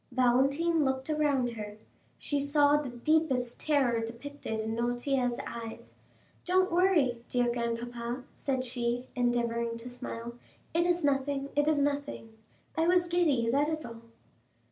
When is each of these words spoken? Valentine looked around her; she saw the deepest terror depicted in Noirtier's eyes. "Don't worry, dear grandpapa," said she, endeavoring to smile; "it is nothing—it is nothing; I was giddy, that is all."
Valentine 0.11 0.83
looked 0.83 1.11
around 1.11 1.51
her; 1.51 1.77
she 2.17 2.39
saw 2.39 2.75
the 2.75 2.89
deepest 2.89 3.59
terror 3.59 4.03
depicted 4.03 4.59
in 4.59 4.73
Noirtier's 4.75 5.39
eyes. 5.45 5.93
"Don't 6.43 6.71
worry, 6.71 7.21
dear 7.29 7.51
grandpapa," 7.53 8.23
said 8.33 8.65
she, 8.65 9.05
endeavoring 9.15 9.77
to 9.77 9.91
smile; 9.91 10.33
"it 10.73 10.87
is 10.87 11.03
nothing—it 11.03 11.67
is 11.67 11.83
nothing; 11.83 12.35
I 12.75 12.87
was 12.87 13.07
giddy, 13.07 13.47
that 13.51 13.69
is 13.69 13.85
all." 13.85 14.01